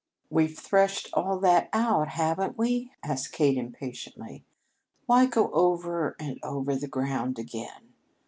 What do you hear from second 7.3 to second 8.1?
again?